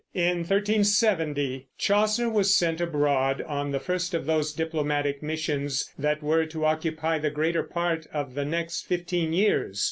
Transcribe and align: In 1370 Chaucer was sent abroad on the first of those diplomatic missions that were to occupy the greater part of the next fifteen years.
In 0.15 0.37
1370 0.37 1.67
Chaucer 1.77 2.27
was 2.27 2.57
sent 2.57 2.81
abroad 2.81 3.43
on 3.43 3.69
the 3.69 3.79
first 3.79 4.15
of 4.15 4.25
those 4.25 4.51
diplomatic 4.51 5.21
missions 5.21 5.93
that 5.95 6.23
were 6.23 6.47
to 6.47 6.65
occupy 6.65 7.19
the 7.19 7.29
greater 7.29 7.61
part 7.61 8.07
of 8.11 8.33
the 8.33 8.43
next 8.45 8.87
fifteen 8.87 9.31
years. 9.31 9.79